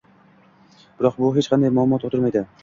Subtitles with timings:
[1.01, 2.45] Biroq, bu hech qanday muammo tug'dirmaydi